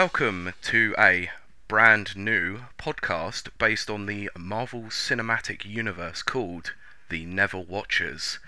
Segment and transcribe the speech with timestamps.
[0.00, 1.28] Welcome to a
[1.66, 6.72] brand new podcast based on the Marvel Cinematic Universe called
[7.08, 8.38] The Never Watchers.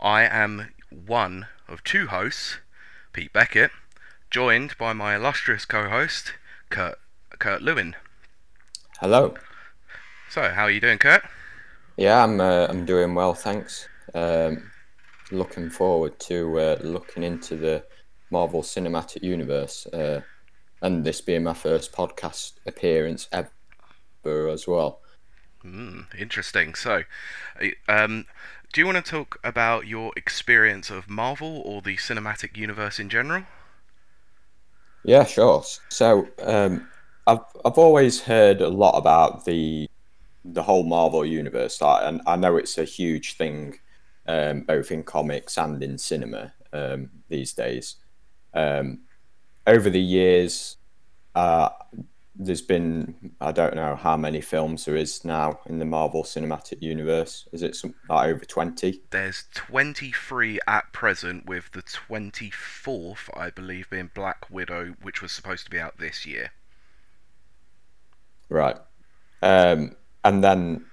[0.00, 2.56] I am one of two hosts,
[3.12, 3.70] Pete Beckett,
[4.32, 6.32] joined by my illustrious co-host,
[6.70, 6.98] Kurt
[7.38, 7.94] Kurt Lewin.
[8.98, 9.36] Hello.
[10.28, 11.22] So, how are you doing, Kurt?
[11.96, 13.88] Yeah, I'm uh, I'm doing well, thanks.
[14.12, 14.72] Um,
[15.30, 17.84] looking forward to uh, looking into the
[18.32, 20.22] Marvel Cinematic Universe, uh,
[20.80, 25.00] and this being my first podcast appearance ever as well.
[25.64, 26.74] Mm, interesting.
[26.74, 27.02] So,
[27.88, 28.24] um,
[28.72, 33.08] do you want to talk about your experience of Marvel or the cinematic universe in
[33.08, 33.44] general?
[35.04, 35.62] Yeah, sure.
[35.88, 36.88] So, um,
[37.26, 39.88] I've I've always heard a lot about the
[40.44, 43.78] the whole Marvel universe, and I know it's a huge thing,
[44.26, 47.96] um, both in comics and in cinema um, these days.
[48.54, 49.00] Um,
[49.70, 50.76] over the years,
[51.34, 51.70] uh,
[52.34, 56.80] there's been I don't know how many films there is now in the Marvel Cinematic
[56.82, 57.46] Universe.
[57.52, 59.02] Is it some, like over twenty?
[59.10, 65.64] There's 23 at present, with the 24th, I believe, being Black Widow, which was supposed
[65.64, 66.50] to be out this year.
[68.48, 68.76] Right.
[69.42, 70.86] Um, and then,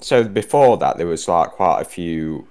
[0.00, 2.48] so before that, there was like quite a few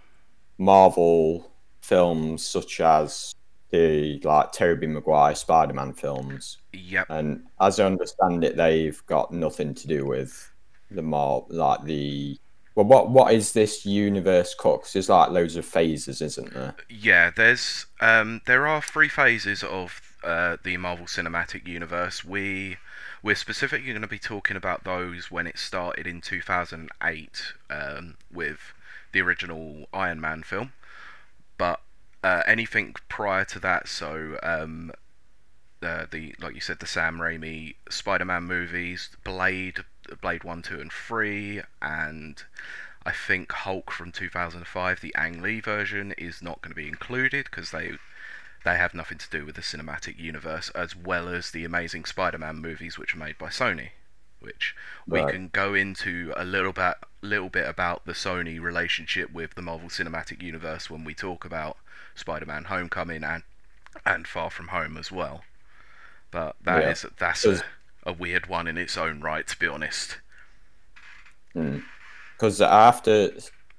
[0.58, 3.36] Marvel films, such as
[3.70, 6.58] the like Tobey Maguire Spider-Man films.
[6.73, 7.08] Yep.
[7.10, 10.52] And as I understand it, they've got nothing to do with
[10.92, 12.38] the Mar like the.
[12.76, 14.82] Well, what what is this universe called?
[14.82, 16.76] 'Cause there's like loads of phases, isn't there?
[16.89, 22.23] Yeah, there's um, there are three phases of uh, the Marvel Cinematic Universe.
[22.23, 22.78] We
[23.23, 28.73] we're specifically going to be talking about those when it started in 2008 um, with
[29.11, 30.73] the original Iron Man film,
[31.58, 31.82] but
[32.23, 34.92] uh, anything prior to that, so um,
[35.82, 39.86] uh, the like you said, the Sam Raimi Spider-Man movies, Blade,
[40.22, 42.44] Blade One, Two, and Three, and
[43.05, 47.45] I think Hulk from 2005, the Ang Lee version, is not going to be included
[47.45, 47.94] because they
[48.66, 52.58] they have nothing to do with the cinematic universe, as well as the Amazing Spider-Man
[52.58, 53.89] movies, which are made by Sony.
[54.39, 54.76] Which
[55.08, 55.32] we Right.
[55.34, 59.89] can go into a little bit, little bit about the Sony relationship with the Marvel
[59.89, 61.78] Cinematic Universe when we talk about
[62.17, 63.44] Spider-Man: Homecoming and
[64.05, 65.44] and Far From Home as well.
[66.32, 66.89] But that Yeah.
[66.92, 67.64] is that's a,
[68.04, 70.17] a weird one in its own right, to be honest.
[71.54, 73.32] Because after,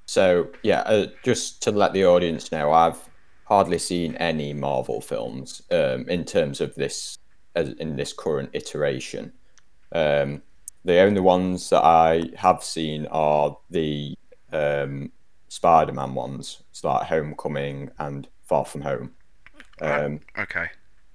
[0.07, 3.09] so yeah, uh, just to let the audience know, I've
[3.45, 7.19] hardly seen any Marvel films um, in terms of this
[7.55, 9.33] as in this current iteration.
[9.93, 10.43] Um,
[10.85, 14.15] the only ones that I have seen are the
[14.53, 15.13] um,
[15.49, 16.63] Spider-Man ones.
[16.71, 19.15] It's like Homecoming and Far From Home.
[19.81, 20.71] Um, Okay,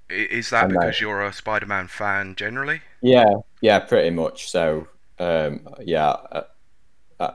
[0.09, 2.81] is that because you're a Spider-Man fan generally?
[3.01, 3.25] Yeah,
[3.61, 4.49] yeah, pretty much.
[4.49, 4.87] So,
[5.19, 6.43] um, yeah, uh,
[7.19, 7.31] uh,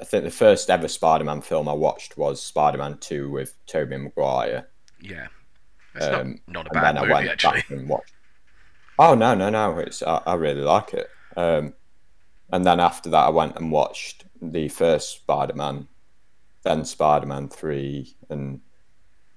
[0.00, 4.68] I think the first ever Spider-Man film I watched was Spider-Man Two with Tobey Maguire.
[5.00, 5.28] Yeah,
[5.94, 7.64] it's Um, not not a and bad then I movie went actually.
[7.64, 8.12] back and watched.
[8.98, 9.78] Oh no, no, no!
[9.78, 11.08] It's I, I really like it.
[11.36, 11.74] Um,
[12.52, 15.88] and then after that, I went and watched the first Spider-Man,
[16.62, 18.60] then Spider-Man Three, and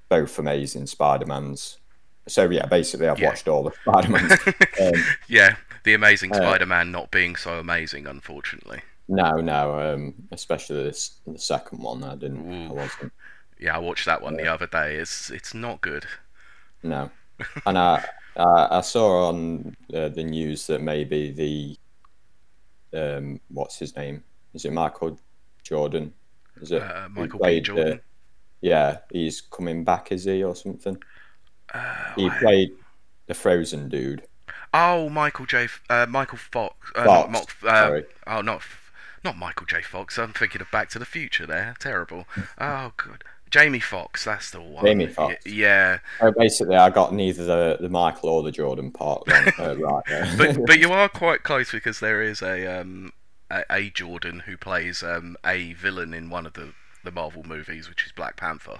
[0.09, 1.77] both amazing Spider-Mans.
[2.27, 3.29] So yeah, basically, I've Yeah.
[3.29, 4.33] watched all the Spider-Mans.
[4.79, 8.81] um, Yeah, the Amazing Uh, Spider-Man not being so amazing, unfortunately.
[9.09, 12.03] No, no, um, especially this the second one.
[12.03, 12.69] I didn't.
[12.69, 13.11] I wasn't.
[13.59, 14.95] Yeah, I watched that one the other day.
[14.95, 16.05] It's it's not good.
[16.83, 17.11] No,
[17.65, 18.05] and I
[18.37, 21.77] I, I saw on uh, the news that maybe the
[22.97, 24.23] um, what's his name?
[24.53, 25.19] Is it Michael
[25.63, 26.13] Jordan?
[26.61, 27.43] Is it Uh, Michael B.
[27.43, 28.01] played, uh, Jordan.
[28.61, 31.01] yeah, he's coming back, is he, or something?
[31.73, 32.69] Uh, He why- played
[33.27, 34.23] the Frozen dude.
[34.73, 35.65] Oh, Michael J.
[35.65, 36.91] F- Uh, Michael Fox.
[36.95, 38.05] Uh, Fox, Not, uh, sorry.
[38.27, 38.91] Oh, not F-
[39.23, 39.81] not Michael J.
[39.81, 40.17] Fox.
[40.17, 41.45] I'm thinking of Back to the Future.
[41.45, 42.27] There, terrible.
[42.57, 43.23] Oh, good.
[43.51, 44.25] Jamie Foxx.
[44.25, 44.83] That's the one.
[44.83, 45.45] Jamie Foxx.
[45.45, 49.23] Yeah, Oh, basically, I got neither the, the Michael or the Jordan part
[49.59, 50.03] uh, right.
[50.37, 53.13] but but you are quite close because there is a um
[53.49, 56.73] a, a Jordan who plays um a villain in one of the
[57.03, 58.79] the Marvel movies, which is Black Panther.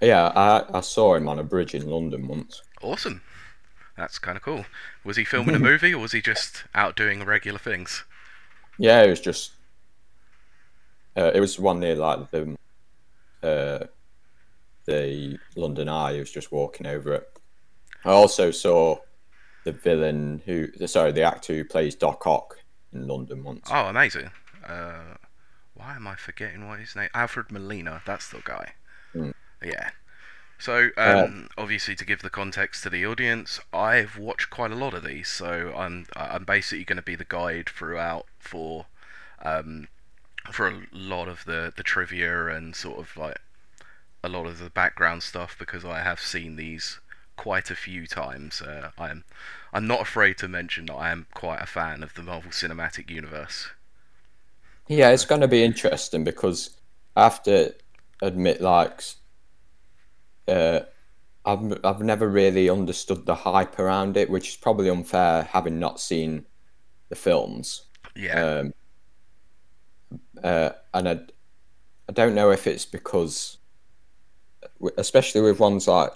[0.00, 2.62] yeah, I, I saw him on a bridge in London once.
[2.82, 3.22] Awesome.
[3.96, 4.66] That's kind of cool.
[5.04, 8.04] Was he filming a movie or was he just out doing regular things?
[8.78, 9.52] Yeah, it was just.
[11.16, 12.56] Uh, it was one near like the,
[13.42, 13.86] uh,
[14.84, 16.12] the London Eye.
[16.14, 17.26] He was just walking over it.
[18.04, 18.98] I also saw
[19.64, 22.55] the villain who, sorry, the actor who plays Doc Ock
[22.96, 23.68] in London once.
[23.70, 24.30] Oh, amazing.
[24.66, 25.16] Uh,
[25.74, 27.10] why am I forgetting what his name?
[27.14, 28.02] Alfred Molina.
[28.04, 28.72] That's the guy.
[29.12, 29.30] Hmm.
[29.62, 29.90] Yeah.
[30.58, 34.94] So, um, obviously, to give the context to the audience, I've watched quite a lot
[34.94, 38.86] of these, so I'm I'm basically going to be the guide throughout for
[39.42, 39.88] um,
[40.50, 43.38] for a lot of the the trivia and sort of like
[44.24, 47.00] a lot of the background stuff because I have seen these
[47.36, 48.62] quite a few times.
[48.62, 49.24] Uh, I'm
[49.72, 53.10] I'm not afraid to mention that I am quite a fan of the Marvel Cinematic
[53.10, 53.68] Universe.
[54.88, 56.70] Yeah, it's going to be interesting because
[57.16, 57.74] I have to
[58.22, 59.02] admit, like,
[60.48, 60.80] uh,
[61.44, 66.00] I've I've never really understood the hype around it, which is probably unfair, having not
[66.00, 66.46] seen
[67.08, 67.82] the films.
[68.14, 68.42] Yeah.
[68.42, 68.74] Um,
[70.42, 71.20] uh, and I,
[72.08, 73.58] I don't know if it's because,
[74.96, 76.12] especially with ones like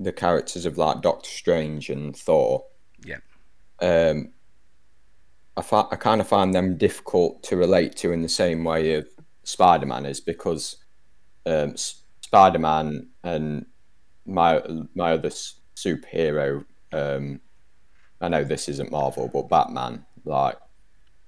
[0.00, 2.64] the characters of like Doctor Strange and Thor.
[3.04, 3.18] Yeah.
[3.80, 4.32] Um,
[5.56, 8.94] I, fi- I kind of find them difficult to relate to in the same way
[8.94, 9.06] of
[9.44, 10.76] Spider Man is because
[11.44, 13.66] um, Spider Man and
[14.26, 14.62] my
[14.94, 15.30] my other
[15.76, 16.64] superhero.
[16.92, 17.40] Um,
[18.20, 20.06] I know this isn't Marvel, but Batman.
[20.24, 20.56] Like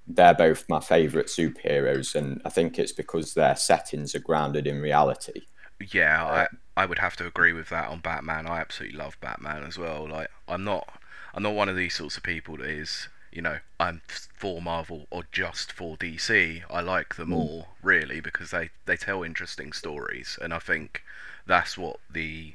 [0.07, 4.81] they're both my favorite superheroes, and I think it's because their settings are grounded in
[4.81, 5.43] reality.
[5.91, 8.47] Yeah, I I would have to agree with that on Batman.
[8.47, 10.09] I absolutely love Batman as well.
[10.09, 11.01] Like I'm not
[11.35, 14.03] I'm not one of these sorts of people that is you know I'm
[14.35, 16.63] for Marvel or just for DC.
[16.71, 17.37] I like them mm.
[17.37, 21.03] all really because they they tell interesting stories, and I think
[21.47, 22.55] that's what the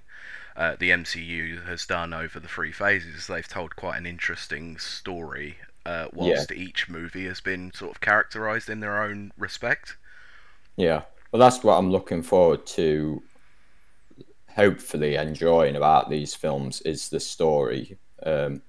[0.56, 3.28] uh, the MCU has done over the three phases.
[3.28, 6.58] They've told quite an interesting story, uh, whilst yeah.
[6.58, 9.98] each movie has been sort of characterized in their own respect.
[10.76, 13.22] Yeah, well, that's what I'm looking forward to.
[14.50, 17.98] Hopefully, enjoying about these films is the story.
[18.24, 18.62] Um,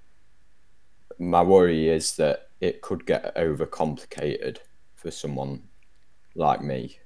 [1.19, 4.59] my worry is that it could get overcomplicated
[4.95, 5.63] for someone
[6.35, 6.99] like me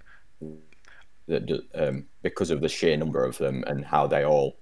[1.28, 4.58] that um, because of the sheer number of them and how they all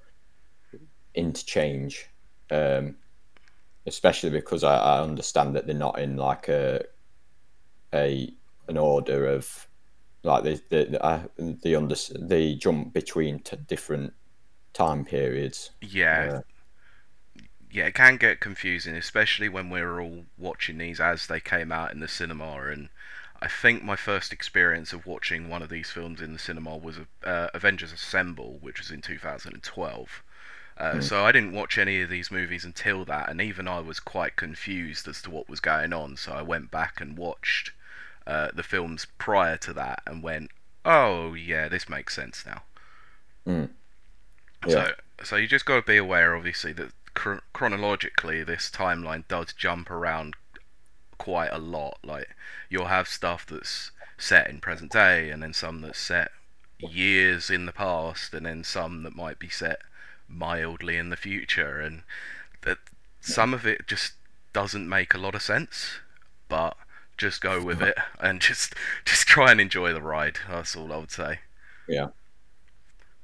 [1.15, 2.07] interchange
[2.51, 2.97] um,
[3.87, 6.85] especially because I, I, understand that they're not in like a
[7.95, 8.33] a
[8.69, 9.67] an order of
[10.23, 14.13] like the the uh, the under the jump between t- different
[14.73, 15.71] time periods.
[15.81, 16.41] Yeah.
[16.41, 16.41] Uh,
[17.73, 21.71] yeah, it can get confusing, especially when we are all watching these as they came
[21.71, 22.63] out in the cinema.
[22.63, 22.89] And
[23.41, 26.99] I think my first experience of watching one of these films in the cinema was
[27.25, 30.23] uh, Avengers Assemble, which was in 2012.
[30.77, 31.03] Uh, mm.
[31.03, 34.35] So I didn't watch any of these movies until that, and even I was quite
[34.35, 36.17] confused as to what was going on.
[36.17, 37.71] So I went back and watched
[38.27, 40.51] uh, the films prior to that and went,
[40.85, 42.63] "Oh yeah, this makes sense now."
[43.47, 43.71] Mm.
[44.67, 44.73] Yeah.
[44.73, 49.53] So, so you just got to be aware, obviously, that cr- chronologically this timeline does
[49.53, 50.35] jump around
[51.19, 51.99] quite a lot.
[52.05, 52.35] Like
[52.69, 56.31] you'll have stuff that's set in present day, and then some that's set
[56.79, 59.81] years in the past, and then some that might be set
[60.29, 62.03] mildly in the future, and
[62.63, 62.79] that
[63.21, 64.15] some of it just
[64.53, 66.01] doesn't make a lot of sense.
[66.49, 66.77] But
[67.21, 68.75] just go with it and just
[69.05, 70.39] just try and enjoy the ride.
[70.49, 71.41] That's all I would say.
[71.87, 72.09] Yeah.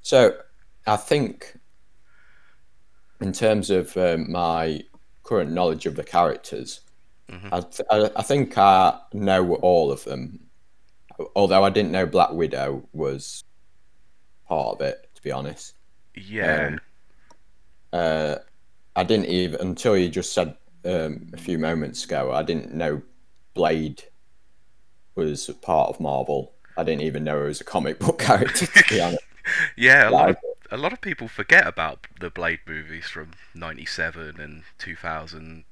[0.03, 0.37] So
[0.87, 1.59] I think,
[3.21, 4.83] in terms of um, my
[5.25, 6.81] current knowledge of the characters,
[7.29, 7.49] mm-hmm.
[7.53, 10.41] I, th- I think I know all of them.
[11.35, 13.43] Although I didn't know Black Widow was
[14.47, 15.75] part of it, to be honest.
[16.15, 16.67] Yeah.
[16.67, 16.81] Um,
[17.93, 18.35] uh,
[18.95, 22.33] I didn't even until you just said um, a few moments ago.
[22.33, 23.03] I didn't know
[23.57, 24.05] Blade
[25.17, 26.53] was part of Marvel.
[26.77, 28.67] I didn't even know it was a comic book character.
[28.67, 29.25] To be honest.
[29.77, 30.37] yeah, a lot of
[30.71, 35.65] a lot of people forget about the Blade movies from '97 and 2000,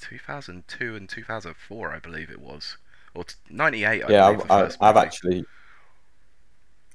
[0.00, 2.76] 2002 and 2004, I believe it was,
[3.14, 4.04] or '98.
[4.08, 5.44] Yeah, I've, I've, I've actually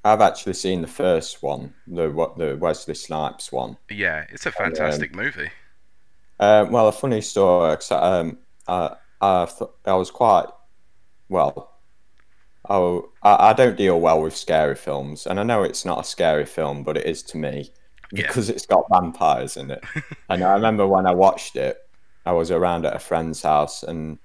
[0.04, 3.78] I've actually seen the first one, the the Wesley Snipes one.
[3.90, 5.50] Yeah, it's a fantastic um, movie.
[6.40, 7.76] Uh, well, a funny story.
[7.90, 8.38] Um,
[8.68, 10.48] I I, th- I was quite
[11.30, 11.72] well.
[12.70, 16.04] Oh, I, I don't deal well with scary films, and I know it's not a
[16.04, 17.72] scary film, but it is to me
[18.12, 18.56] because yeah.
[18.56, 19.84] it's got vampires in it.
[20.30, 21.78] and I remember when I watched it,
[22.26, 24.18] I was around at a friend's house, and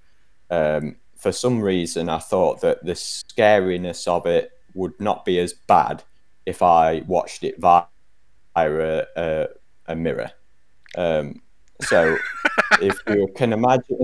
[0.50, 5.52] um, for some reason, I thought that the scariness of it would not be as
[5.52, 6.02] bad
[6.46, 7.84] if I watched it via
[8.56, 9.46] a, a,
[9.86, 10.30] a mirror.
[10.96, 11.42] Um,
[11.82, 12.16] so
[12.80, 14.00] if you can imagine,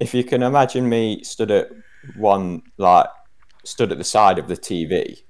[0.00, 1.70] if you can imagine me stood at
[2.16, 3.08] one like
[3.64, 5.22] stood at the side of the TV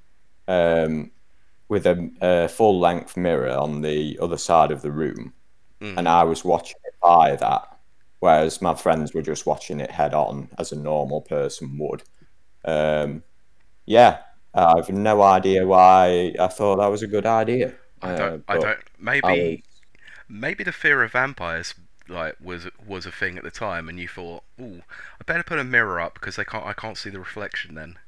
[0.46, 1.10] um,
[1.68, 5.32] with a, a full length mirror on the other side of the room,
[5.80, 5.96] mm.
[5.96, 7.78] and I was watching it by that,
[8.20, 12.02] whereas my friends were just watching it head on as a normal person would.
[12.64, 13.22] Um,
[13.86, 14.18] yeah,
[14.54, 17.74] I have no idea why I thought that was a good idea.
[18.02, 18.44] I Uh, don't.
[18.48, 18.80] I don't.
[18.98, 19.26] Maybe.
[19.26, 19.80] I was-
[20.28, 21.74] maybe the fear of vampires
[22.08, 24.82] like was was a thing at the time, and you thought, "Ooh,
[25.20, 26.66] I better put a mirror up because they can't.
[26.66, 27.98] I can't see the reflection then."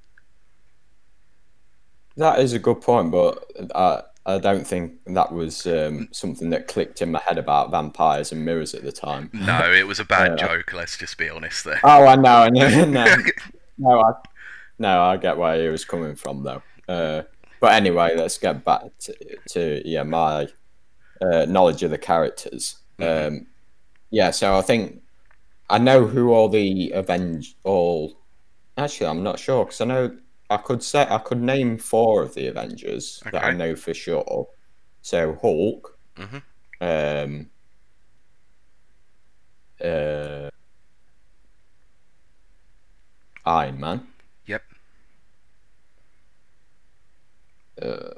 [2.16, 6.68] That is a good point, but I I don't think that was um, something that
[6.68, 9.30] clicked in my head about vampires and mirrors at the time.
[9.34, 10.72] No, it was a bad Uh, joke.
[10.72, 11.80] Let's just be honest there.
[11.82, 13.16] Oh, I know, I know, no,
[13.78, 14.12] no, I,
[14.78, 16.62] no, I get where he was coming from though.
[16.88, 17.22] Uh,
[17.60, 19.14] but anyway, let's get back to,
[19.50, 20.48] to yeah my
[21.22, 22.76] uh, knowledge of the characters.
[22.98, 23.26] Mhm.
[23.28, 23.46] Um,
[24.10, 25.02] yeah, so I think
[25.68, 28.14] I know who all the Avenge all.
[28.76, 32.34] Actually, I'm not sure because I know I could say I could name four of
[32.34, 34.48] the Avengers that I know for sure.
[35.02, 36.42] So Hulk, Mhm.
[36.80, 37.50] um,
[39.82, 40.50] uh,
[43.46, 44.06] Iron Man.
[44.46, 44.62] Yep.
[47.80, 48.10] Uh,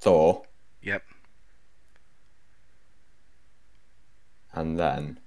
[0.00, 0.42] Thor,
[0.80, 1.02] Yep.
[4.54, 5.18] And then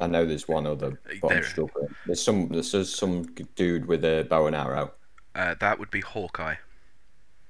[0.00, 1.94] I know there's one other, but I'm struggling.
[2.06, 2.48] There's some.
[2.48, 3.22] There's some
[3.54, 4.92] dude with a bow and arrow.
[5.34, 6.56] Uh, that would be Hawkeye.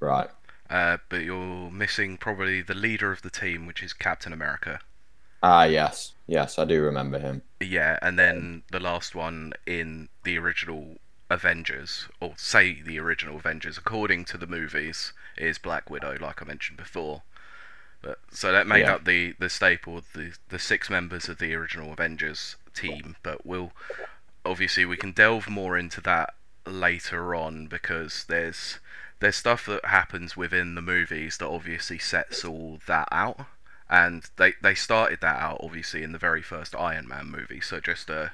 [0.01, 0.29] Right.
[0.71, 4.81] Uh, but you're missing probably the leader of the team, which is Captain America.
[5.43, 7.43] Ah, yes, yes, I do remember him.
[7.61, 10.97] Yeah, and then the last one in the original
[11.29, 16.47] Avengers, or say the original Avengers, according to the movies, is Black Widow, like I
[16.47, 17.23] mentioned before.
[18.05, 18.95] But so that made Yeah.
[18.95, 23.17] up the the staple, the the six members of the original Avengers team.
[23.23, 23.73] But we'll
[24.45, 26.35] obviously we can delve more into that
[26.67, 28.79] later on because there's
[29.21, 33.47] there's stuff that happens within the movies that obviously sets all that out
[33.89, 37.61] and they they started that out obviously in the very first Iron Man movie.
[37.61, 38.33] So just a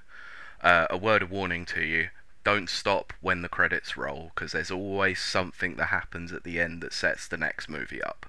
[0.62, 2.09] a, a word of warning to you:
[2.45, 6.83] don't stop when the credits roll because there's always something that happens at the end
[6.83, 8.27] that sets the next movie up.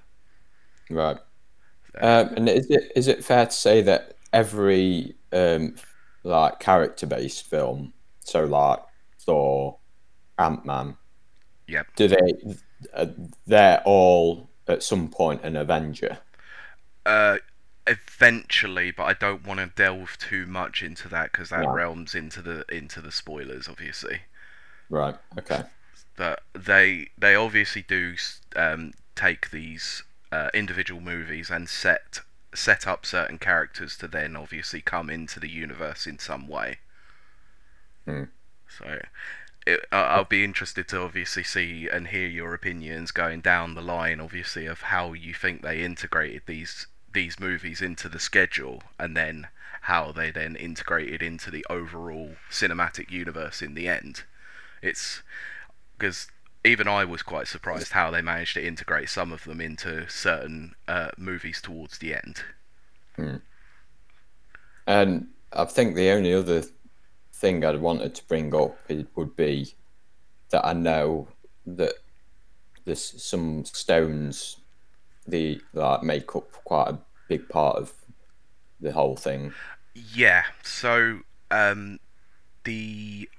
[0.89, 1.17] Right.
[1.99, 5.75] Um, and is it is it fair to say that every um,
[6.23, 8.79] like character based film, so like
[9.19, 9.79] Thor,
[10.37, 10.97] Ant Man,
[11.67, 11.87] Yep.
[11.95, 12.33] do they
[12.93, 13.07] uh,
[13.45, 16.19] they're all at some point an Avenger?
[17.05, 17.37] Uh,
[17.87, 21.71] eventually, but I don't want to delve too much into that because that No.
[21.71, 24.21] realms into the into the spoilers, obviously.
[24.89, 25.15] Right.
[25.39, 25.63] Okay.
[26.15, 28.15] but they they obviously do
[28.55, 32.21] um, take these uh, individual movies and set
[32.53, 36.79] set up certain characters to then obviously come into the universe in some way.
[38.05, 38.25] Hmm.
[38.67, 38.99] So
[39.65, 44.19] it, I'll be interested to obviously see and hear your opinions going down the line,
[44.19, 49.47] obviously, of how you think they integrated these these movies into the schedule, and then
[49.81, 54.23] how they then integrated into the overall cinematic universe in the end.
[54.81, 55.21] It's
[55.97, 56.27] because
[56.63, 60.75] even I was quite surprised how they managed to integrate some of them into certain
[60.87, 62.43] uh, movies towards the end.
[64.87, 66.63] And I think the only other
[67.33, 69.73] thing I'd wanted to bring up it would be
[70.51, 71.27] that I know
[71.65, 71.93] that
[72.85, 74.57] there's some stones
[75.27, 77.93] the like make up quite a big part of
[78.79, 79.53] the whole thing.
[80.13, 81.99] Yeah, so um,
[82.63, 83.29] the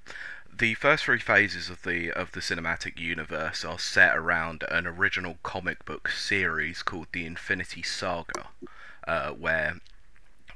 [0.56, 5.38] the first three phases of the of the cinematic universe are set around an original
[5.42, 8.49] comic book series called the Infinity Saga,
[9.09, 9.76] uh, where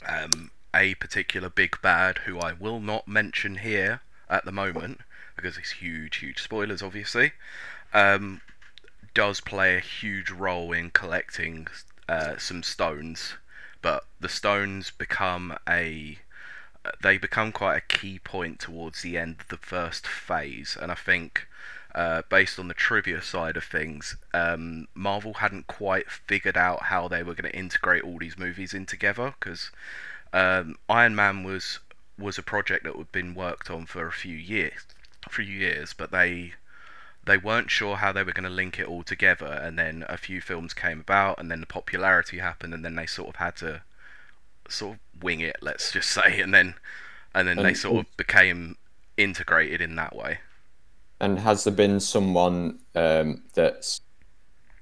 [0.06, 5.00] um, a particular big bad, who I will not mention here at the moment
[5.34, 7.32] because it's huge, huge spoilers, obviously,
[7.92, 8.40] um,
[9.14, 11.68] does play a huge role in collecting
[12.08, 13.34] uh, some stones,
[13.82, 16.18] but the stones become a
[17.02, 20.96] they become quite a key point towards the end of the first phase, and I
[20.96, 21.48] think.
[21.94, 27.08] Uh, based on the trivia side of things, um, Marvel hadn't quite figured out how
[27.08, 29.70] they were going to integrate all these movies in together because
[30.34, 31.78] um, Iron Man was
[32.18, 34.86] was a project that had been worked on for a few years,
[35.30, 36.52] few years, but they
[37.24, 39.46] they weren't sure how they were going to link it all together.
[39.46, 43.06] And then a few films came about, and then the popularity happened, and then they
[43.06, 43.82] sort of had to
[44.68, 46.74] sort of wing it, let's just say, and then
[47.34, 48.76] and then they And- sort of became
[49.16, 50.38] integrated in that way.
[51.20, 54.02] And has there been someone um, that's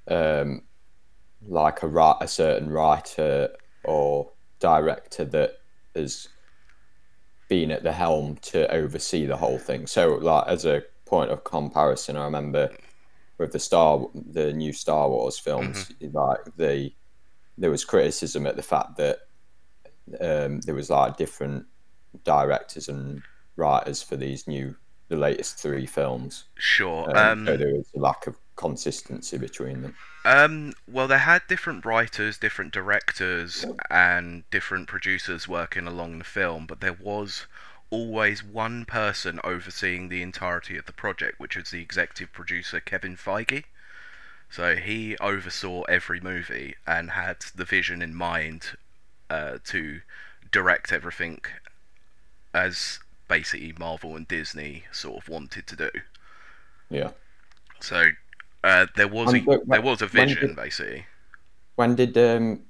[0.09, 0.63] um,
[1.47, 3.51] like a ri- a certain writer
[3.85, 5.61] or director that
[5.95, 6.29] has
[7.49, 9.87] been at the helm to oversee the whole thing?
[9.87, 12.71] So, like as a point of comparison, I remember
[13.39, 16.93] with the Star the new Star Wars films, like the
[17.57, 19.24] there was criticism at the fact that
[20.21, 21.67] um, there was like different
[22.25, 23.23] directors and
[23.57, 24.75] writers for these new
[25.09, 26.45] the latest three films.
[26.57, 27.11] Sure.
[27.11, 29.95] Um, Um, so there was a lack of consistency between them?
[30.25, 36.67] Um, well, they had different writers, different directors, and different producers working along the film,
[36.67, 37.47] but there was
[37.91, 43.17] always one person overseeing the entirety of the project, which was the executive producer Kevin
[43.17, 43.65] Feige.
[44.51, 48.77] So he oversaw every movie and had the vision in mind
[49.31, 50.01] uh, to
[50.53, 51.41] direct everything
[52.53, 55.91] as basically Marvel and Disney sort of wanted to do.
[56.91, 57.11] Yeah.
[57.81, 58.11] So
[58.63, 61.07] uh, there was a, And wh- there was a when vision did- basically.
[61.77, 62.61] When did um,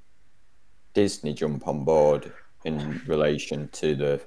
[0.95, 2.33] Disney jump on board
[2.65, 4.21] in relation to the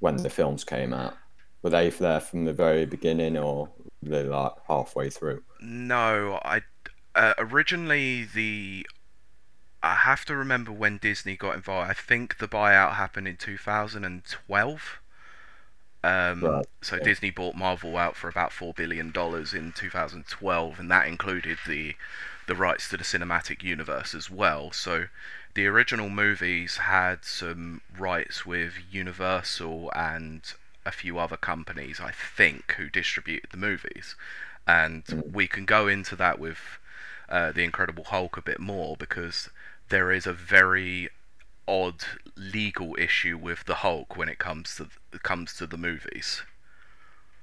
[0.00, 1.14] when the films came out?
[1.62, 3.70] Were they there from the very beginning, or
[4.02, 5.42] were they like halfway through?
[5.62, 6.60] No, I
[7.14, 8.86] uh, originally the
[9.84, 11.88] I have to remember when Disney got involved.
[11.90, 15.00] I think the buyout happened in 2012.
[16.02, 17.04] Um, Right, So yeah.
[17.04, 21.96] Disney bought Marvel out for about four billion dollars in 2012, and that included the
[22.46, 24.72] the rights to the cinematic universe as well.
[24.72, 25.06] So
[25.54, 30.42] the original movies had some rights with Universal and
[30.86, 34.14] a few other companies, I think, who distributed the movies.
[34.66, 36.58] And we can go into that with
[37.28, 39.48] uh, the Incredible Hulk a bit more because
[39.88, 41.08] there is a very
[41.66, 42.04] odd
[42.36, 44.88] legal issue with the Hulk when it comes to
[45.20, 46.42] comes to the movies.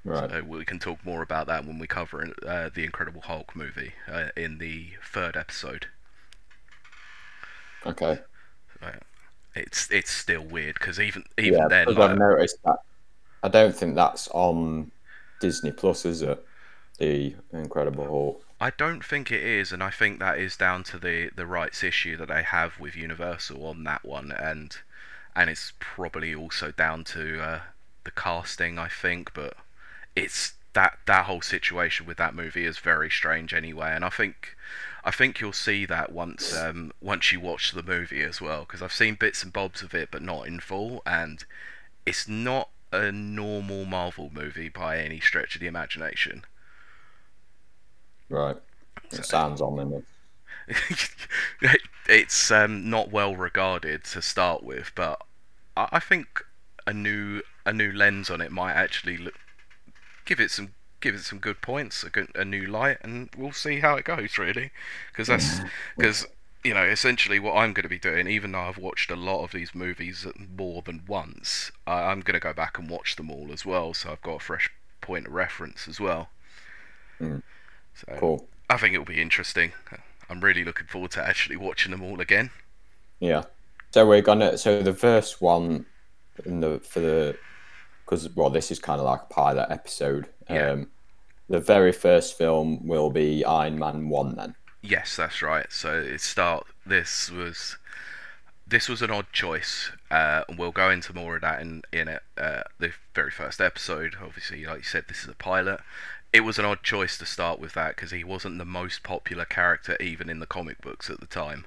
[0.04, 0.30] Right.
[0.30, 3.94] So we can talk more about that when we cover uh, the Incredible Hulk movie
[4.12, 5.88] uh, in the third episode.
[7.86, 8.20] Okay.
[9.54, 12.78] It's it's still weird because even even yeah, then, like, I've noticed that.
[13.44, 14.92] I don't think that's on
[15.42, 16.46] Disney Plus, is it?
[17.00, 18.46] The Incredible Hulk.
[18.62, 21.84] I don't think it is, and I think that is down to the the rights
[21.84, 24.78] issue that they have with Universal on that one, and
[25.36, 27.60] and it's probably also down to uh,
[28.04, 29.34] the casting, I think.
[29.34, 29.58] But
[30.16, 34.56] it's that that whole situation with that movie is very strange anyway, and I think
[35.04, 38.84] I think you'll see that once um, once you watch the movie as well, because
[38.84, 41.44] I've seen bits and bobs of it, but not in full, and
[42.06, 46.46] it's not a normal Marvel movie by any stretch of the imagination.
[48.32, 48.56] Right.
[49.12, 50.06] It sounds ominous.
[52.08, 55.22] it's um, not well regarded to start with, but
[55.76, 56.46] I, I think
[56.88, 59.36] a new a new lens on it might actually look,
[60.26, 60.70] give it some
[61.02, 64.06] give it some good points, a, good, a new light, and we'll see how it
[64.06, 64.72] goes really,
[65.12, 65.60] because that's
[65.98, 66.26] because
[66.64, 69.44] you know essentially what I'm going to be doing, even though I've watched a lot
[69.44, 73.30] of these movies more than once, I, I'm going to go back and watch them
[73.30, 74.70] all as well, so I've got a fresh
[75.02, 76.30] point of reference as well.
[77.20, 77.42] Mm.
[77.96, 78.48] So Cool.
[78.70, 79.74] I think it'll be interesting.
[80.30, 82.52] I'm really looking forward to actually watching them all again.
[83.20, 83.44] Yeah.
[83.92, 84.58] So we're gonna.
[84.58, 85.86] So the first one,
[86.46, 87.38] in the for the,
[88.06, 90.28] because well, this is kind of like a pilot episode.
[90.50, 90.72] Yeah.
[90.72, 90.88] Um,
[91.50, 94.36] the very first film will be Iron Man one.
[94.36, 94.56] Then.
[94.82, 95.68] Yes, that's right.
[95.70, 96.66] So it start.
[96.86, 97.78] This was
[98.66, 102.08] this was an odd choice, uh, and we'll go into more of that in in
[102.08, 104.16] uh, the very first episode.
[104.24, 105.82] Obviously, like you said, this is a pilot.
[106.34, 109.46] It was an odd choice to start with that because he wasn't the most popular
[109.46, 111.66] character even in the comic books at the time.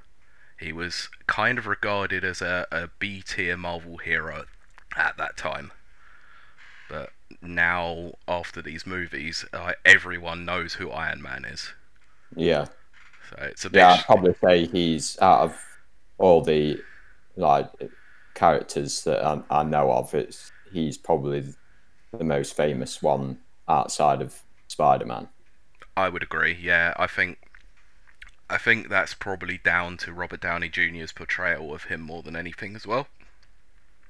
[0.58, 4.44] He was kind of regarded as a, a B tier Marvel hero
[4.96, 5.72] at that time.
[6.88, 7.10] But
[7.42, 11.72] now, after these movies, uh, everyone knows who Iron Man is.
[12.34, 12.66] Yeah.
[13.30, 13.80] So it's a bit.
[13.80, 13.92] Yeah.
[13.94, 15.60] I'd probably say he's out of
[16.18, 16.80] all the
[17.36, 17.70] like
[18.34, 20.14] characters that I, I know of.
[20.14, 21.52] It's he's probably
[22.12, 24.43] the most famous one outside of
[24.74, 25.28] Spider Man.
[25.96, 26.58] I would agree.
[26.60, 27.38] Yeah, I think
[28.50, 32.74] I think that's probably down to Robert Downey Jr.'s portrayal of him more than anything
[32.74, 33.06] as well.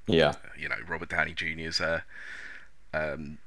[0.07, 0.33] Yeah.
[0.57, 2.01] You know, Robert Downey Jr.'s uh,
[2.95, 3.37] um,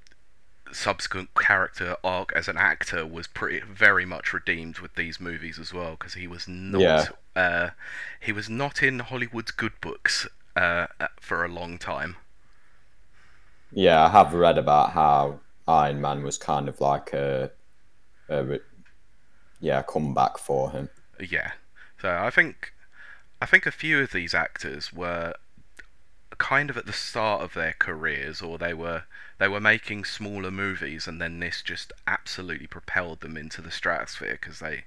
[0.70, 5.74] subsequent character arc as an actor was pretty very much redeemed with these movies as
[5.74, 7.04] well because he was not Yeah.
[7.35, 7.70] uh,
[8.20, 10.87] he was not in Hollywood's good books uh,
[11.20, 12.14] for a long time.
[13.72, 17.50] Yeah, I have read about how Iron Man was kind of like a,
[18.28, 18.59] a
[19.61, 20.88] yeah, comeback for him.
[21.20, 21.52] Yeah.
[22.00, 22.72] So I think
[23.40, 25.35] I think a few of these actors were
[26.38, 29.04] kind of at the start of their careers or they were
[29.38, 34.38] they were making smaller movies and then this just absolutely propelled them into the stratosphere
[34.40, 34.85] because they,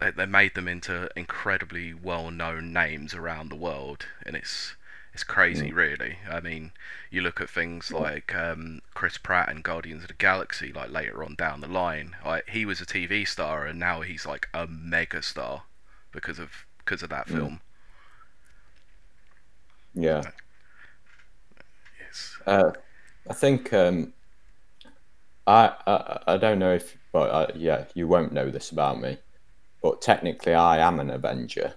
[0.00, 4.74] they they made them into incredibly well-known names around the world and it's
[5.18, 6.18] it's crazy really.
[6.30, 6.70] I mean
[7.10, 11.24] you look at things like um, chris pratt and guardians of the galaxy like later
[11.24, 12.14] on down the line.
[12.24, 15.64] Like, he was a tv star and now he's like a mega star
[16.12, 17.60] because of because of that film.
[19.92, 20.22] Yeah.
[22.00, 22.38] yes.
[22.46, 22.70] Uh,
[23.28, 24.12] I think um,
[25.48, 29.18] I, I I don't know if but uh, yeah, you won't know this about me.
[29.82, 31.74] But technically, I am an Avenger,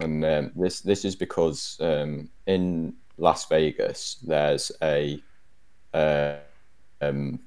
[0.00, 5.22] and um, this this is because um, in Las Vegas there's a
[5.92, 6.36] uh,
[7.00, 7.40] um,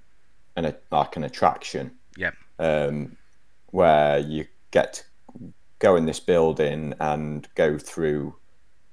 [0.55, 1.91] an like an attraction.
[2.17, 2.33] Yep.
[2.59, 3.17] Um,
[3.71, 5.03] where you get to
[5.79, 8.35] go in this building and go through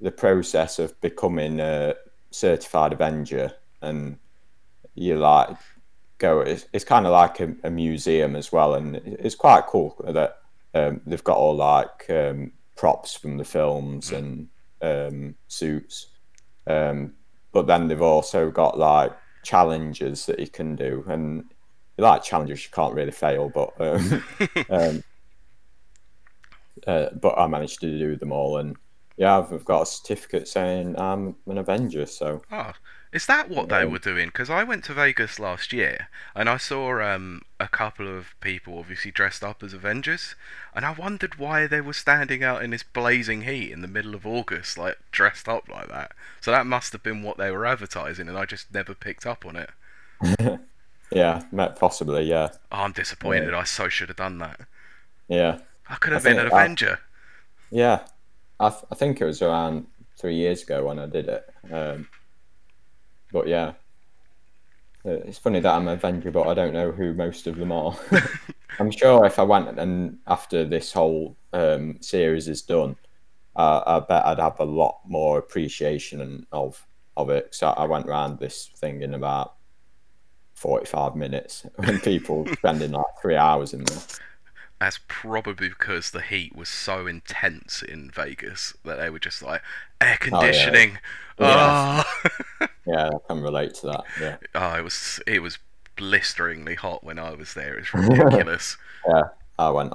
[0.00, 1.94] the process of becoming a
[2.30, 4.18] certified Avenger, and
[4.94, 5.56] you like
[6.18, 6.40] go.
[6.40, 10.38] It's, it's kind of like a, a, museum as well, and it's quite cool that
[10.74, 14.48] um, they've got all like um, props from the films and
[14.82, 16.08] um, suits.
[16.66, 17.14] Um,
[17.52, 19.12] but then they've also got like
[19.44, 21.44] challenges that you can do, and
[21.98, 23.48] like challenges you can't really fail.
[23.48, 24.24] But um,
[24.70, 25.04] um,
[26.86, 28.76] uh, but I managed to do them all, and
[29.16, 32.06] yeah, I've, I've got a certificate saying I'm an Avenger.
[32.06, 32.72] So oh,
[33.14, 34.26] is that what they were doing?
[34.26, 38.76] Because I went to Vegas last year and I saw um, a couple of people
[38.76, 40.34] obviously dressed up as Avengers,
[40.74, 44.16] and I wondered why they were standing out in this blazing heat in the middle
[44.16, 46.10] of August, like dressed up like that.
[46.40, 49.46] So that must have been what they were advertising, and I just never picked up
[49.46, 49.70] on it.
[51.12, 51.44] yeah,
[51.76, 52.24] possibly.
[52.24, 52.48] Yeah.
[52.72, 53.50] Oh, I'm disappointed.
[53.52, 53.58] Yeah.
[53.60, 54.58] I so should have done that.
[55.28, 55.60] Yeah.
[55.88, 56.98] I could have I been an Avenger.
[57.00, 57.14] I,
[57.70, 58.00] yeah,
[58.58, 59.86] I, th- I think it was around
[60.18, 61.48] three years ago when I did it.
[61.72, 62.08] Um,
[63.34, 63.72] but yeah,
[65.04, 67.72] uh, it's funny that I'm a Avenger, but I don't know who most of them
[67.72, 67.98] are.
[68.78, 72.96] I'm sure if I went and after this whole um, series is done,
[73.56, 77.54] uh, I bet I'd have a lot more appreciation of of it.
[77.54, 79.54] So I went around this thing in about
[80.54, 83.98] 45 minutes when people spending like three hours in there.
[84.80, 89.62] That's probably because the heat was so intense in Vegas that they were just like
[90.00, 90.90] air conditioning.
[90.90, 91.23] Oh, yeah.
[91.38, 92.04] Oh.
[92.86, 94.04] yeah, I can relate to that.
[94.20, 94.36] Yeah.
[94.54, 95.58] Oh, it was it was
[95.96, 97.76] blisteringly hot when I was there.
[97.78, 98.76] It's ridiculous.
[99.06, 99.22] yeah,
[99.58, 99.92] I went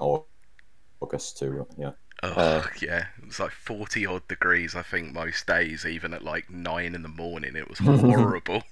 [1.01, 1.67] August too.
[1.77, 1.91] Yeah.
[2.21, 4.75] Oh uh, yeah, it was like forty odd degrees.
[4.75, 8.63] I think most days, even at like nine in the morning, it was horrible.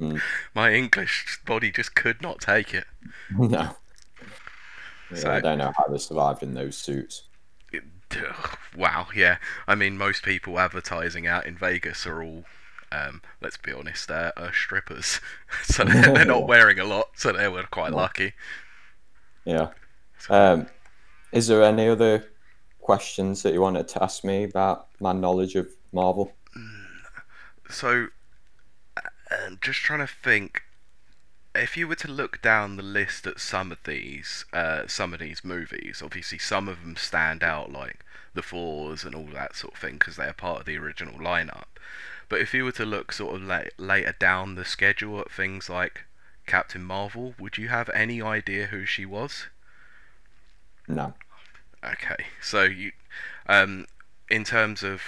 [0.00, 0.20] mm.
[0.54, 2.84] My English body just could not take it.
[3.36, 3.76] No.
[5.10, 7.24] Yeah, so, I don't know how they survived in those suits.
[8.76, 9.38] Wow, yeah.
[9.66, 12.44] I mean, most people advertising out in Vegas are all,
[12.92, 15.20] um, let's be honest, uh, uh strippers.
[15.64, 18.34] so they're, they're, not wearing a lot, so they were quite lucky.
[19.44, 19.70] Yeah.
[20.30, 20.68] Um,
[21.32, 22.24] is there any other
[22.80, 26.32] questions that you wanted to ask me about my knowledge of Marvel?
[27.68, 28.08] So,
[28.96, 30.62] uh, just trying to think
[31.58, 35.20] if you were to look down the list at some of these, uh, some of
[35.20, 39.74] these movies, obviously some of them stand out, like the Thors and all that sort
[39.74, 41.66] of thing, because they are part of the original lineup.
[42.28, 45.68] But if you were to look sort of la- later down the schedule at things
[45.70, 46.04] like
[46.46, 49.46] Captain Marvel, would you have any idea who she was?
[50.86, 51.14] No.
[51.84, 52.92] Okay, so you,
[53.46, 53.86] um,
[54.30, 55.02] in terms of,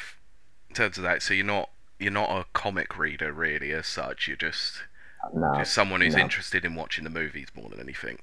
[0.69, 4.27] in terms of that, so you're not you're not a comic reader really as such.
[4.27, 4.83] You're just
[5.33, 6.23] no, just someone who's no.
[6.23, 8.19] interested in watching the movies more than anything.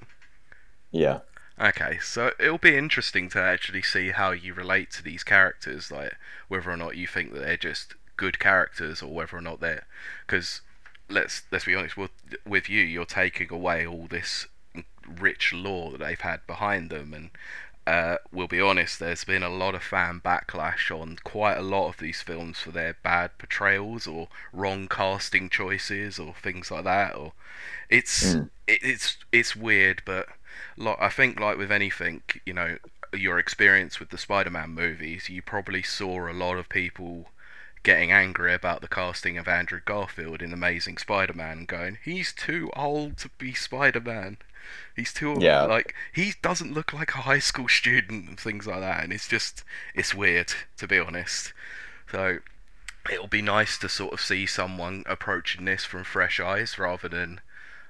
[0.92, 1.20] Yeah.
[1.60, 6.16] Okay, so it'll be interesting to actually see how you relate to these characters, like
[6.48, 9.86] whether or not you think that they're just good characters or whether or not they're
[10.26, 10.62] because
[11.10, 12.12] let's let's be honest with
[12.46, 14.48] with you, you're taking away all this
[15.08, 17.30] rich lore that they've had behind them and
[17.88, 21.88] uh, we'll be honest, there's been a lot of fan backlash on quite a lot
[21.88, 27.16] of these films for their bad portrayals or wrong casting choices or things like that.
[27.16, 27.32] Or
[27.90, 28.50] it's mm.
[28.68, 30.28] it, it's it's weird, but
[30.76, 32.78] like I think like with anything, you know,
[33.14, 37.30] your experience with the Spider-Man movies, you probably saw a lot of people
[37.84, 43.16] getting angry about the casting of Andrew Garfield in Amazing Spider-Man, going, "He's too old
[43.20, 44.40] to be Spider-Man."
[44.96, 45.64] He's too yeah.
[45.64, 49.28] like he doesn't look like a high school student and things like that, and it's
[49.28, 51.54] just it's weird to be honest.
[52.12, 52.40] So
[53.12, 57.42] it'll be nice to sort of see someone approaching this from fresh eyes rather than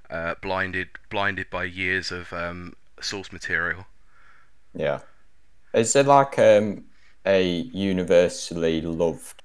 [0.09, 3.85] uh, blinded blinded by years of um, source material.
[4.73, 4.99] Yeah,
[5.73, 6.85] is there like um,
[7.25, 9.43] a universally loved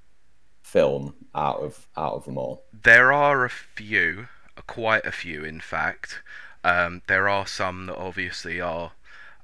[0.63, 2.65] film out of out of them all?
[2.73, 4.29] There are a few,
[4.67, 6.23] quite a few, in fact.
[6.65, 8.93] Um, there are some that obviously are,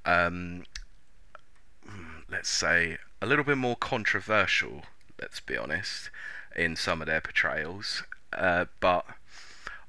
[0.05, 0.65] um,
[2.31, 4.83] let's say, a little bit more controversial.
[5.21, 6.11] Let's be honest,
[6.55, 8.05] in some of their portrayals.
[8.33, 9.05] Uh, but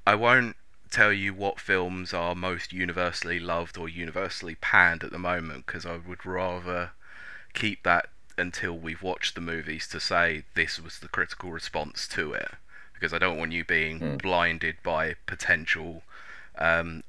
[0.06, 0.56] I won't
[0.90, 5.86] tell you what films are most universally loved or universally panned at the moment because
[5.86, 6.90] I would rather
[7.54, 12.32] keep that until we've watched the movies to say this was the critical response to
[12.32, 12.52] it
[12.92, 14.22] because I don't want you being mm.
[14.22, 16.02] blinded by potential
[16.58, 17.02] um,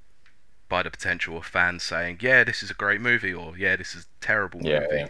[0.72, 3.96] by the potential of fans saying, "Yeah, this is a great movie," or "Yeah, this
[3.96, 5.10] is a terrible Yeah, movie." yeah.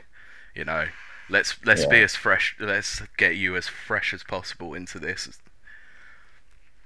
[0.56, 0.88] You know,
[1.30, 2.56] let's let's be as fresh.
[2.60, 5.30] Let's get you as fresh as possible into this.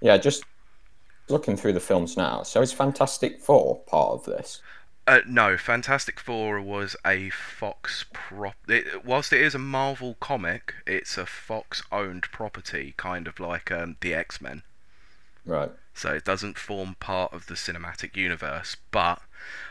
[0.02, 0.44] Yeah, just
[1.30, 2.44] looking through the films now.
[2.44, 4.64] So is Fantastic Four part of this?
[5.08, 8.56] Uh, no, Fantastic Four was a Fox prop.
[8.70, 13.98] It, whilst it is a Marvel comic, it's a Fox-owned property, kind of like um,
[14.02, 14.62] the X-Men.
[15.46, 15.72] Right.
[15.96, 18.76] So it doesn't form part of the cinematic universe.
[18.92, 19.22] But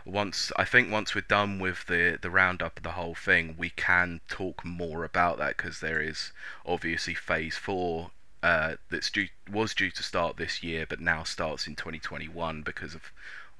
[0.04, 3.70] once I think once we're done with the the roundup of the whole thing, we
[3.70, 6.32] can talk more about that because there is
[6.64, 8.10] obviously Phase Four
[8.42, 12.94] uh, that's due was due to start this year, but now starts in 2021 because
[12.94, 13.12] of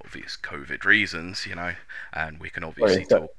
[0.05, 1.75] obvious COVID reasons, you know,
[2.13, 3.31] and we can obviously talk.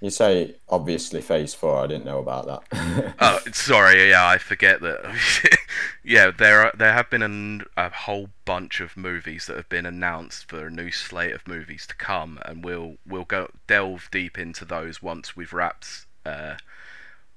[0.00, 1.76] You say obviously Phase Four.
[1.76, 3.14] I didn't know about that.
[3.20, 5.58] Oh, sorry, yeah, I forget that.
[6.04, 10.48] yeah, there are, there have been a whole bunch of movies that have been announced
[10.48, 14.64] for a new slate of movies to come, and we'll we'll go delve deep into
[14.64, 16.54] those once we've wrapped uh,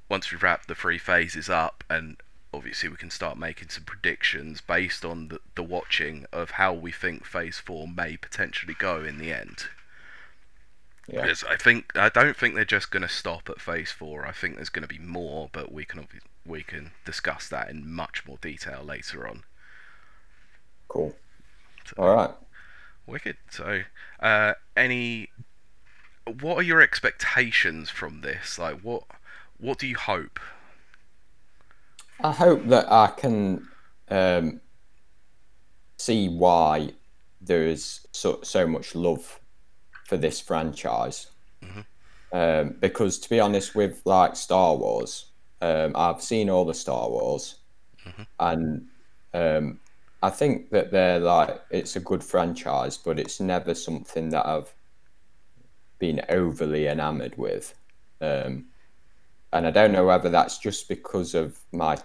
[0.09, 2.17] once we've wrapped the three phases up, and
[2.53, 6.91] obviously we can start making some predictions based on the, the watching of how we
[6.93, 9.65] think Phase Four may potentially go in the end.
[11.07, 11.21] Yeah.
[11.21, 14.25] Because I think I don't think they're just going to stop at phase four.
[14.25, 16.07] I think there's going to be more, but we can
[16.45, 19.43] we can discuss that in much more detail later on.
[20.87, 21.15] Cool.
[21.97, 22.31] All right.
[23.05, 23.37] Wicked.
[23.49, 23.81] So,
[24.21, 25.29] uh, any,
[26.39, 28.57] what are your expectations from this?
[28.57, 29.03] Like, what
[29.57, 30.39] what do you hope?
[32.21, 33.67] I hope that I can
[34.09, 34.61] um,
[35.97, 36.91] see why
[37.41, 39.39] there is so so much love
[40.13, 41.31] for this franchise.
[42.31, 47.09] Um, because to be honest, with like Star Wars, um, I've seen all the Star
[47.09, 47.55] Wars,
[48.39, 48.85] and
[49.33, 49.79] um,
[50.21, 54.71] I think that they're like it's a good franchise, but it's never something that I've
[55.97, 57.73] been overly enamored with.
[58.21, 58.65] Um,
[59.51, 61.97] and I don't know whether that's just because of my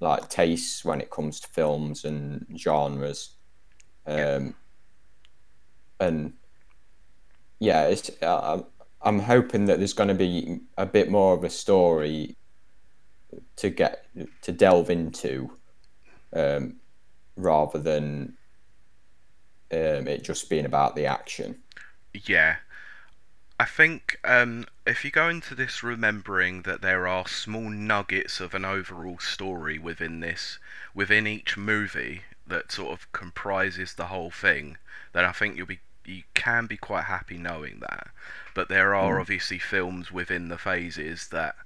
[0.00, 3.32] like tastes when it comes to films and genres.
[4.06, 4.54] Um,
[6.00, 6.32] and
[7.64, 8.62] yeah, it's uh,
[9.02, 12.36] I'm hoping that there's going to be a bit more of a story
[13.56, 14.06] to get
[14.42, 15.50] to delve into,
[16.32, 16.76] um,
[17.36, 18.34] rather than
[19.72, 21.56] um, it just being about the action.
[22.12, 22.56] Yeah.
[23.58, 28.52] I think um, if you go into this remembering that there are small nuggets of
[28.52, 30.58] an overall story within this,
[30.92, 34.76] within each movie that sort of comprises the whole thing,
[35.12, 38.08] then I think you'll be you can be quite happy knowing that.
[38.54, 41.56] But there are obviously films within the phases that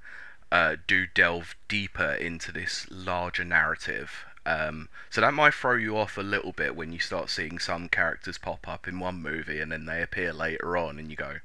[0.50, 4.24] uh, do delve deeper into this larger narrative.
[4.46, 7.88] Um, so that might throw you off a little bit when you start seeing some
[7.88, 11.40] characters pop up in one movie and then they appear later on, and you go,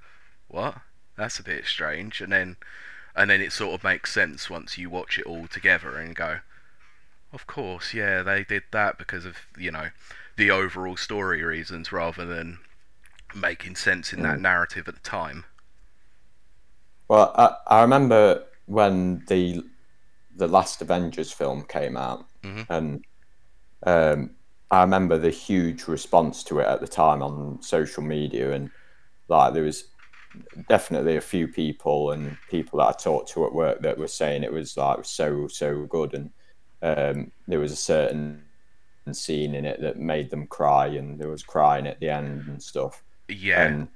[0.47, 0.77] "What?
[1.17, 2.55] That's a bit strange." And then,
[3.15, 6.39] and then it sort of makes sense once you watch it all together and go,
[7.33, 9.89] "Of course, yeah, they did that because of you know
[10.37, 12.59] the overall story reasons rather than
[13.35, 15.45] making sense in that narrative at the time."
[17.07, 19.63] Well, I, I remember when the
[20.35, 22.65] the last Avengers film came out, Mhm.
[22.69, 23.05] and
[23.85, 24.31] um,
[24.71, 28.71] I remember the huge response to it at the time on social media, and
[29.27, 29.85] like there was
[30.67, 34.43] definitely a few people and people that I talked to at work that were saying
[34.43, 36.31] it was like so so good, and
[36.81, 38.43] um, there was a certain
[39.11, 42.63] scene in it that made them cry, and there was crying at the end and
[42.63, 43.03] stuff.
[43.27, 43.87] Yeah, And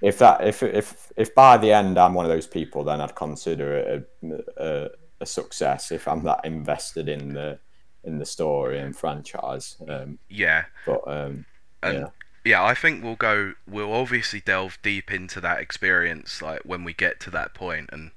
[0.00, 3.14] if that if if if by the end I'm one of those people, then I'd
[3.14, 7.60] consider it a, a, a success if I'm that invested in the
[8.04, 9.76] in the story and franchise.
[9.88, 10.64] Um, yeah.
[10.84, 11.46] but um,
[11.82, 12.08] And yeah,
[12.44, 13.54] yeah, I think we'll go.
[13.66, 18.12] We'll obviously delve deep into that experience, like when we get to that point, and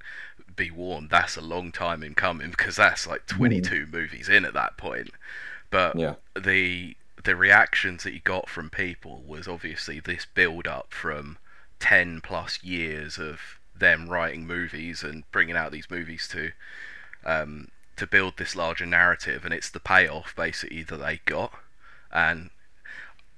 [0.55, 4.53] be warned that's a long time in coming because that's like 22 movies in at
[4.53, 5.09] that point.
[5.71, 10.93] But yeah, the the reactions that you got from people was obviously this build up
[10.93, 11.37] from
[11.79, 16.51] 10 plus years of them writing movies and bringing out these movies to
[17.25, 21.53] um, to build this larger narrative, and it's the payoff basically that they got.
[22.11, 22.49] And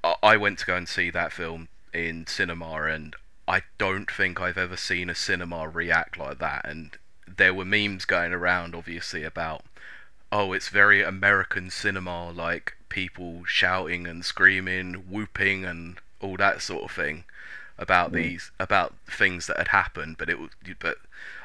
[0.03, 3.15] I- I went to go and see that film in cinema, and
[3.47, 6.65] I don't think I've ever seen a cinema react like that.
[6.65, 9.65] And there were memes going around, obviously, about
[10.35, 16.83] oh, it's very American cinema, like people shouting and screaming, whooping, and all that sort
[16.83, 17.23] of thing
[17.77, 20.17] about these about things that had happened.
[20.17, 20.97] But it was, but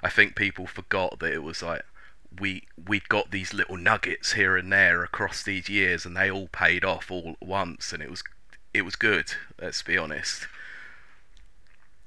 [0.02, 1.82] I think people forgot that it was like
[2.40, 6.48] we we'd got these little nuggets here and there across these years, and they all
[6.48, 8.24] paid off all at once, and it was
[8.74, 9.34] it was good.
[9.60, 10.48] Let's be honest.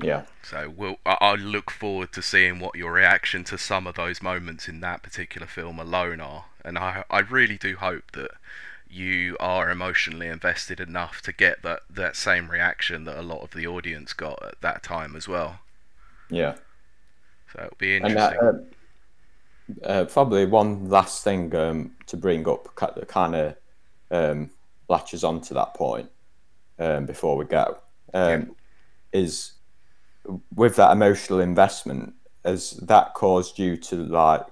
[0.02, 0.24] Yeah.
[0.42, 4.22] So we'll, I, I look forward to seeing what your reaction to some of those
[4.22, 8.32] moments in that particular film alone are, and I I really do hope that
[8.90, 13.52] you are emotionally invested enough to get that that same reaction that a lot of
[13.52, 15.60] the audience got at that time as well.
[16.30, 16.56] Yeah.
[17.54, 18.40] So it'll be And interesting.
[18.42, 18.54] uh,
[19.84, 23.56] uh, probably one last thing um, to bring up that kind of
[24.12, 24.50] um,
[24.90, 26.10] latches on to that point
[26.80, 27.78] um, before we go
[28.14, 28.56] um,
[29.14, 29.54] is
[30.56, 32.14] with that emotional investment,
[32.46, 34.46] has that caused you to like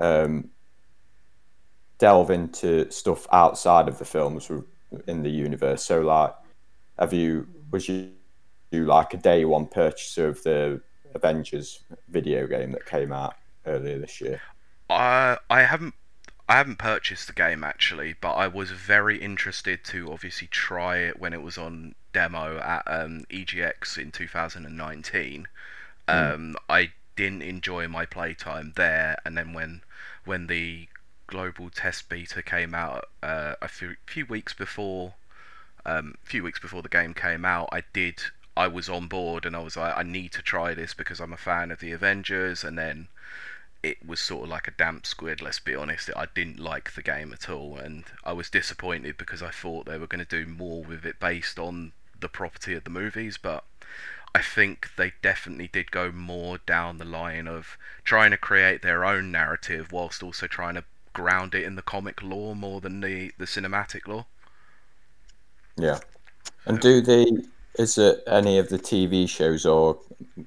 [0.00, 0.50] um,
[2.02, 4.50] delve into stuff outside of the films
[5.06, 5.84] in the universe?
[5.84, 6.34] So, like,
[6.98, 8.10] have you was you,
[8.72, 10.82] you like a day one purchaser of the
[11.14, 13.36] Avengers video game that came out
[13.66, 14.40] earlier this year?
[14.90, 15.94] I I haven't
[16.48, 21.20] I haven't purchased the game actually, but I was very interested to obviously try it
[21.20, 25.46] when it was on demo at um, EGX in 2019.
[26.08, 29.82] Um, I didn't enjoy my playtime there, and then when
[30.24, 30.88] when the
[31.32, 35.14] global test beta came out uh, a few, few weeks before
[35.84, 38.22] um, few weeks before the game came out, I did
[38.56, 41.32] I was on board and I was like I need to try this because I'm
[41.32, 43.08] a fan of the Avengers, and then
[43.82, 45.40] it was sort of like a damp squid.
[45.42, 49.42] Let's be honest, I didn't like the game at all, and I was disappointed because
[49.42, 52.84] I thought they were going to do more with it based on the property of
[52.84, 53.64] the movies, but
[54.34, 59.04] I think they definitely did go more down the line of trying to create their
[59.04, 63.32] own narrative whilst also trying to ground it in the comic lore more than the,
[63.38, 64.26] the cinematic lore.
[65.76, 66.00] Yeah.
[66.66, 67.44] And do the
[67.78, 69.98] is it any of the TV shows or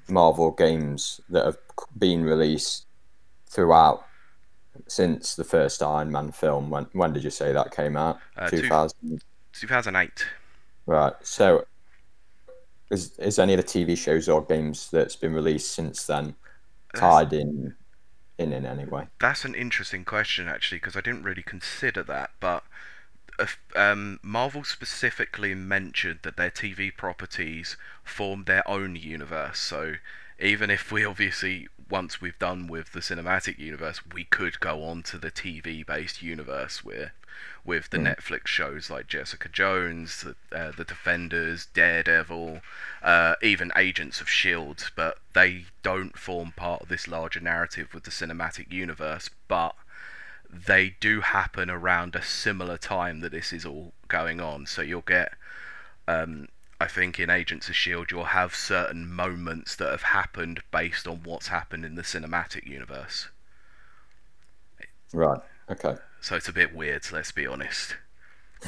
[0.08, 1.58] Marvel games that have
[1.98, 2.86] been released
[3.48, 4.06] throughout
[4.86, 6.70] since the first Iron Man film?
[6.70, 8.18] When, when did you say that came out?
[8.36, 9.22] Uh, 2000.
[9.52, 10.26] 2008.
[10.86, 11.14] Right.
[11.22, 11.66] So,
[12.90, 16.36] is is any of the TV shows or games that's been released since then
[16.94, 17.74] tied in
[18.38, 19.06] in in any way?
[19.20, 22.30] That's an interesting question, actually, because I didn't really consider that.
[22.40, 22.64] But
[23.38, 29.58] if, um, Marvel specifically mentioned that their TV properties form their own universe.
[29.58, 29.94] So
[30.38, 35.02] even if we obviously, once we've done with the cinematic universe, we could go on
[35.04, 37.12] to the TV-based universe where,
[37.66, 42.60] with the Netflix shows like Jessica Jones, the, uh, the Defenders, Daredevil,
[43.02, 48.04] uh, even Agents of Shield, but they don't form part of this larger narrative with
[48.04, 49.30] the cinematic universe.
[49.48, 49.74] But
[50.50, 54.66] they do happen around a similar time that this is all going on.
[54.66, 55.32] So you'll get,
[56.06, 56.48] um,
[56.80, 61.22] I think, in Agents of Shield, you'll have certain moments that have happened based on
[61.24, 63.28] what's happened in the cinematic universe.
[65.12, 65.40] Right.
[65.70, 65.96] Okay.
[66.26, 67.04] So it's a bit weird.
[67.12, 67.94] Let's be honest.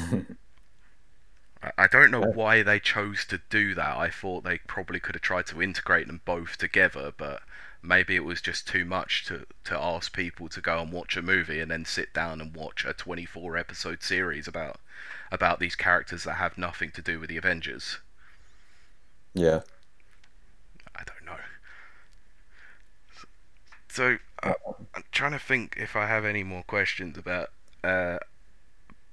[1.77, 3.97] I- don't know uh, why they chose to do that.
[3.97, 7.43] I thought they probably could have tried to integrate them both together, but
[7.83, 11.23] maybe it was just too much to, to ask people to go and watch a
[11.23, 14.79] movie and then sit down and watch a 24 episode series about
[15.33, 17.99] about these characters that have nothing to do with the Avengers.
[19.35, 19.63] Yeah.
[20.95, 21.43] I don't know.
[23.99, 24.53] So uh,
[24.95, 27.51] I'm trying to think if I have any more questions about
[27.83, 28.19] uh,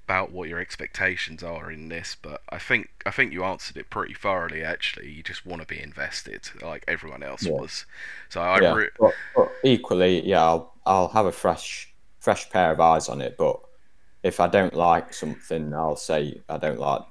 [0.07, 3.89] about what your expectations are in this, but I think I think you answered it
[3.89, 4.63] pretty thoroughly.
[4.63, 7.51] Actually, you just want to be invested, like everyone else Yeah.
[7.51, 7.85] was.
[8.29, 8.73] So I yeah.
[8.73, 13.21] re- But, but equally, yeah, I'll I'll have a fresh fresh pair of eyes on
[13.21, 13.37] it.
[13.37, 13.59] But
[14.23, 17.03] if I don't like something, I'll say I don't like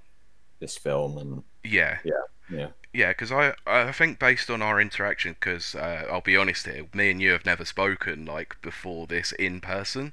[0.61, 5.75] this film, and yeah, yeah, Yeah, because I I think based on our interaction, because
[5.75, 9.61] uh, I'll be honest here, me and you have never spoken like before this in
[9.61, 10.13] person.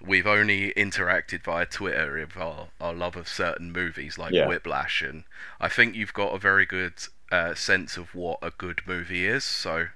[0.00, 4.46] We've only interacted via Twitter of our, our love of certain movies like Yeah.
[4.48, 5.24] Whiplash, and
[5.60, 6.94] I think you've got a very good
[7.30, 9.44] uh, sense of what a good movie is.
[9.44, 9.88] So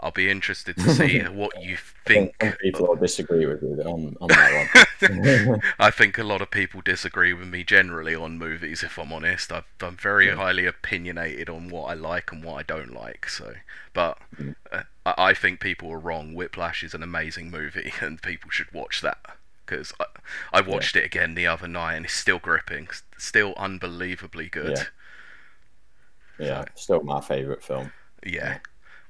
[0.00, 2.34] I'll be interested to see what you think.
[2.40, 4.70] some people will disagree with you on on that one.
[5.78, 8.82] I think a lot of people disagree with me generally on movies.
[8.82, 10.36] If I'm honest, I've, I'm very Yeah.
[10.36, 13.28] highly opinionated on what I like and what I don't like.
[13.28, 13.54] So,
[13.92, 14.54] but Mm.
[14.72, 16.34] uh, I, I think people are wrong.
[16.34, 19.18] Whiplash is an amazing movie, and people should watch that
[19.66, 20.06] because I,
[20.52, 22.88] I watched it again the other night and it's still gripping,
[23.18, 24.78] still unbelievably good.
[24.78, 24.84] Yeah.
[26.38, 27.92] yeah, still my favorite film.
[28.24, 28.58] Yeah.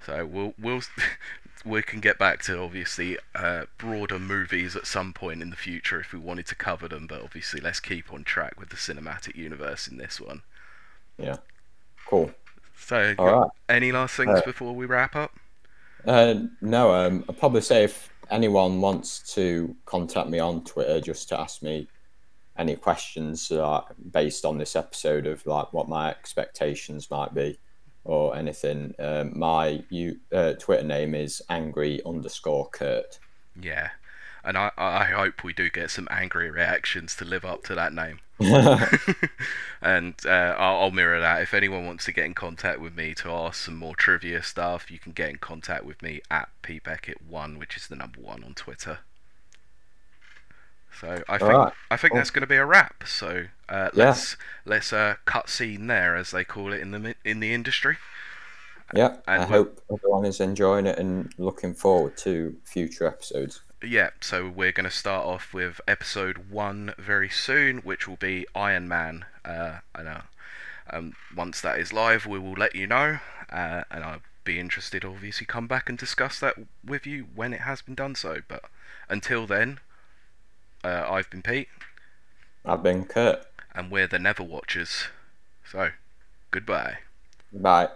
[0.05, 0.83] So we'll we'll
[1.65, 6.01] we can get back to obviously uh, broader movies at some point in the future
[6.01, 9.37] if we wanted to cover them, but obviously let's keep on track with the cinematic
[9.37, 10.43] universe in this one.
[11.19, 11.37] Yeah,
[12.07, 12.33] cool.
[12.77, 13.51] So, All right.
[13.69, 15.33] any last things Uh, before we wrap up?
[16.07, 21.29] Uh, no, um, I'll probably say if anyone wants to contact me on Twitter just
[21.29, 21.89] to ask me
[22.57, 23.83] any questions uh,
[24.13, 27.59] based on this episode of like what my expectations might be
[28.05, 33.19] or anything, um, my you, uh, Twitter name is angry underscore Kurt.
[33.61, 33.91] Yeah,
[34.45, 37.93] and I, I hope we do get some angry reactions to live up to that
[37.93, 38.21] name.
[39.83, 41.43] and uh, I'll, I'll, mirror that.
[41.43, 44.91] If anyone wants to get in contact with me to ask some more trivia stuff,
[44.91, 48.55] you can get in contact with me at pbeckett1, which is the number one on
[48.55, 49.01] Twitter.
[51.01, 51.73] So I think right.
[51.91, 52.19] I think cool.
[52.19, 53.05] that's going to be a wrap.
[53.07, 54.45] So uh, let's yeah.
[54.67, 57.97] let's uh, cut scene there, as they call it in the in the industry.
[58.95, 63.61] Yeah, and I hope everyone is enjoying it and looking forward to future episodes.
[63.83, 68.47] Yeah, so we're going to start off with episode one very soon, which will be
[68.55, 69.25] Iron Man.
[69.45, 70.21] Uh, I know.
[70.91, 73.21] Um, once that is live, we will let you know,
[73.51, 77.61] uh, and I'll be interested, obviously, come back and discuss that with you when it
[77.61, 78.39] has been done so.
[78.49, 78.65] But
[79.09, 79.79] until then,
[80.83, 81.69] uh, I've been Pete.
[82.65, 83.45] I've been Kurt.
[83.75, 85.05] And we're the Never Watchers.
[85.65, 85.91] So,
[86.51, 86.99] goodbye.
[87.53, 87.89] Bye.